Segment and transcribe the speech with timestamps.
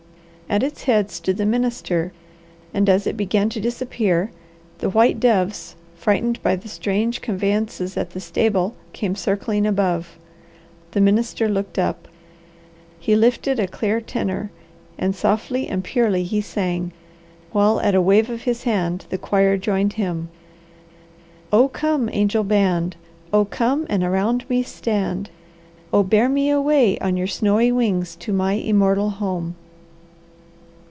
[0.51, 2.11] At its head stood the minister
[2.73, 4.31] and as it began to disappear,
[4.79, 10.17] the white doves, frightened by the strange conveyances at the stable, came circling above.
[10.91, 12.05] The minister looked up.
[12.99, 14.51] He lifted a clear tenor,
[14.97, 16.91] and softly and purely he sang,
[17.53, 20.27] while at a wave of his hand the choir joined him:
[21.53, 22.97] "Oh, come angel band!
[23.31, 25.29] Oh, come, and around me stand!
[25.93, 29.55] Oh, bear me away on your snowy wings to my immortal home!"